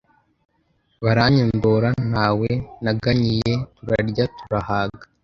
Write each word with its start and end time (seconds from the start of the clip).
baranyondora 1.03 1.89
ntawe 2.09 2.49
naganyiye, 2.83 3.53
turarya 3.75 4.25
turahaga, 4.37 5.03